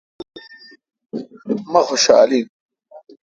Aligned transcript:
مہ 1.71 1.81
خوشال 1.87 2.29
این۔ 2.35 2.45